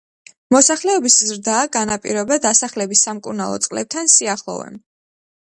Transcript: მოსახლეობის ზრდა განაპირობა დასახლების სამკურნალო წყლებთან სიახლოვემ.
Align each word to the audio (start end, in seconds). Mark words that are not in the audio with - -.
მოსახლეობის 0.53 1.17
ზრდა 1.31 1.57
განაპირობა 1.77 2.39
დასახლების 2.47 3.05
სამკურნალო 3.09 3.61
წყლებთან 3.67 4.13
სიახლოვემ. 4.17 4.83